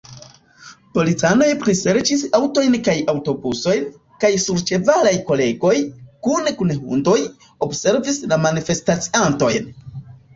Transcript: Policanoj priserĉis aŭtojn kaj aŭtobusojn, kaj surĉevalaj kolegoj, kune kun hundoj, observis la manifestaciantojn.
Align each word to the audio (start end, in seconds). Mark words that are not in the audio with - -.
Policanoj 0.97 1.47
priserĉis 1.63 2.21
aŭtojn 2.37 2.77
kaj 2.87 2.95
aŭtobusojn, 3.11 3.83
kaj 4.23 4.31
surĉevalaj 4.45 5.11
kolegoj, 5.27 5.73
kune 6.29 6.55
kun 6.63 6.73
hundoj, 6.79 7.19
observis 7.67 8.19
la 8.33 8.39
manifestaciantojn. 8.47 9.69